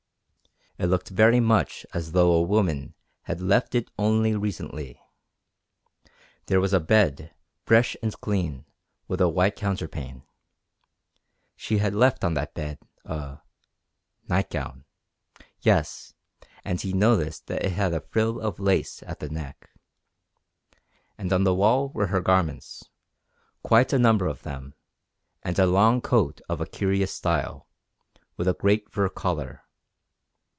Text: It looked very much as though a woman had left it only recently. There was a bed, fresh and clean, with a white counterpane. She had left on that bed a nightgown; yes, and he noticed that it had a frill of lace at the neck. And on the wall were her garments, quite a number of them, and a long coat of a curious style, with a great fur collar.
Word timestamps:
It 0.77 0.87
looked 0.87 1.09
very 1.09 1.39
much 1.39 1.85
as 1.93 2.11
though 2.13 2.31
a 2.33 2.41
woman 2.41 2.95
had 3.23 3.39
left 3.39 3.75
it 3.75 3.91
only 3.99 4.35
recently. 4.35 4.99
There 6.47 6.59
was 6.59 6.73
a 6.73 6.79
bed, 6.79 7.35
fresh 7.67 7.95
and 8.01 8.19
clean, 8.19 8.65
with 9.07 9.21
a 9.21 9.29
white 9.29 9.55
counterpane. 9.55 10.23
She 11.55 11.77
had 11.77 11.93
left 11.93 12.23
on 12.23 12.33
that 12.33 12.55
bed 12.55 12.79
a 13.05 13.41
nightgown; 14.27 14.85
yes, 15.61 16.15
and 16.65 16.81
he 16.81 16.93
noticed 16.93 17.45
that 17.45 17.63
it 17.63 17.73
had 17.73 17.93
a 17.93 18.01
frill 18.01 18.39
of 18.39 18.59
lace 18.59 19.03
at 19.03 19.19
the 19.19 19.29
neck. 19.29 19.69
And 21.15 21.31
on 21.31 21.43
the 21.43 21.53
wall 21.53 21.89
were 21.89 22.07
her 22.07 22.21
garments, 22.21 22.83
quite 23.61 23.93
a 23.93 23.99
number 23.99 24.25
of 24.25 24.41
them, 24.41 24.73
and 25.43 25.59
a 25.59 25.67
long 25.67 26.01
coat 26.01 26.41
of 26.49 26.59
a 26.59 26.65
curious 26.65 27.13
style, 27.13 27.67
with 28.35 28.47
a 28.47 28.55
great 28.55 28.89
fur 28.89 29.09
collar. 29.09 29.61